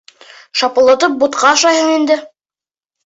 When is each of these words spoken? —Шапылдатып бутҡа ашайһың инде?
—Шапылдатып 0.61 1.19
бутҡа 1.25 1.51
ашайһың 1.53 1.93
инде? 2.01 2.21